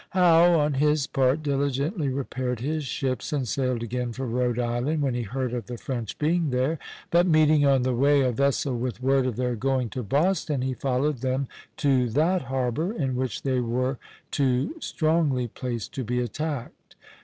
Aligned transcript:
Howe 0.17 0.59
on 0.59 0.73
his 0.73 1.05
part 1.05 1.43
diligently 1.43 2.09
repaired 2.09 2.59
his 2.59 2.85
ships, 2.85 3.31
and 3.31 3.47
sailed 3.47 3.83
again 3.83 4.13
for 4.13 4.25
Rhode 4.25 4.57
Island 4.57 5.03
when 5.03 5.13
he 5.13 5.21
heard 5.21 5.53
of 5.53 5.67
the 5.67 5.77
French 5.77 6.17
being 6.17 6.49
there; 6.49 6.79
but 7.11 7.27
meeting 7.27 7.67
on 7.67 7.83
the 7.83 7.93
way 7.93 8.21
a 8.21 8.31
vessel 8.31 8.75
with 8.75 9.03
word 9.03 9.27
of 9.27 9.35
their 9.35 9.55
going 9.55 9.89
to 9.89 10.01
Boston, 10.01 10.63
he 10.63 10.73
followed 10.73 11.19
them 11.19 11.47
to 11.77 12.09
that 12.09 12.41
harbor, 12.41 12.91
in 12.91 13.15
which 13.15 13.43
they 13.43 13.59
were 13.59 13.99
too 14.31 14.75
strongly 14.79 15.47
placed 15.49 15.93
to 15.93 16.03
be 16.03 16.19
attacked. 16.19 16.95